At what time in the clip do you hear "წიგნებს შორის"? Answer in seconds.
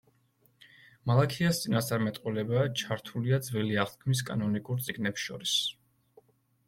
4.89-5.55